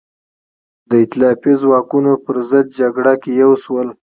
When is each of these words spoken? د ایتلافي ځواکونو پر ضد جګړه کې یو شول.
د 0.89 0.91
ایتلافي 1.01 1.53
ځواکونو 1.61 2.11
پر 2.25 2.35
ضد 2.49 2.67
جګړه 2.79 3.13
کې 3.21 3.31
یو 3.41 3.51
شول. 3.63 3.87